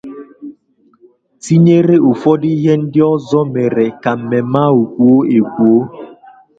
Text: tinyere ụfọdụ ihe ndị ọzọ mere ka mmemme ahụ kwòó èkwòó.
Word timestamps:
tinyere 1.43 1.95
ụfọdụ 2.09 2.47
ihe 2.55 2.73
ndị 2.81 2.99
ọzọ 3.13 3.39
mere 3.53 3.85
ka 4.01 4.11
mmemme 4.17 4.59
ahụ 4.67 4.81
kwòó 4.93 5.17
èkwòó. 5.37 5.79